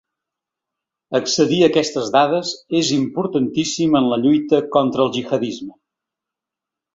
Accedir 1.19 1.59
a 1.65 1.67
aquestes 1.67 2.09
dades 2.15 2.53
és 2.79 2.89
importantíssim 2.95 3.99
en 4.01 4.09
la 4.15 4.19
lluita 4.25 4.63
contra 4.79 5.05
el 5.07 5.13
gihadisme. 5.19 5.71